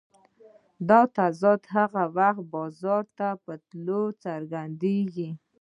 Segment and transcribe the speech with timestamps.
[0.89, 5.29] دا تضاد هغه وخت بازار ته په تلو څرګندېږي